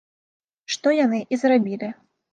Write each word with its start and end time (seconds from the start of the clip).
Што 0.75 0.93
яны 1.05 1.19
і 1.37 1.39
зрабілі. 1.43 1.91